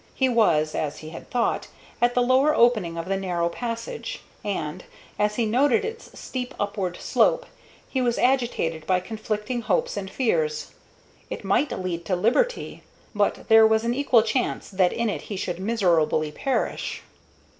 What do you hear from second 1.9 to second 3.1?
at the lower opening of